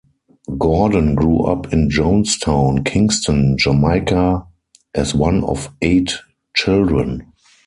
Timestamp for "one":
5.13-5.43